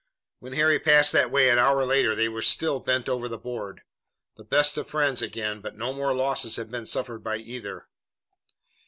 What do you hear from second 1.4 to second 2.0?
an hour